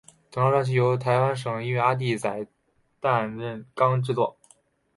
[0.31, 1.31] 整张专辑均由台湾
[1.63, 2.47] 音乐人阿弟仔
[2.99, 3.37] 担
[3.75, 4.35] 纲制作。